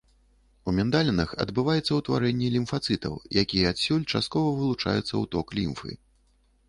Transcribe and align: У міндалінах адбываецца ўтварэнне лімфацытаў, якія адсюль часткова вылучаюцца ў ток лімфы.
У 0.69 0.73
міндалінах 0.77 1.33
адбываецца 1.45 1.91
ўтварэнне 1.99 2.47
лімфацытаў, 2.55 3.13
якія 3.45 3.65
адсюль 3.75 4.09
часткова 4.11 4.49
вылучаюцца 4.59 5.05
ў 5.05 5.35
ток 5.37 5.47
лімфы. 5.61 5.91